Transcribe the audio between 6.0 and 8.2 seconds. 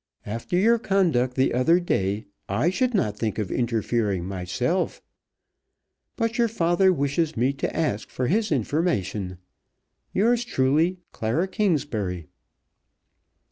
but your father wishes me to ask